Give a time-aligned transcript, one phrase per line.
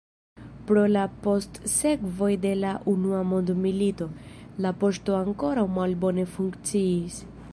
[0.69, 4.07] Pro la postsekvoj de la Unua Mondmilito,
[4.67, 7.23] la poŝto ankoraŭ malbone funkciis.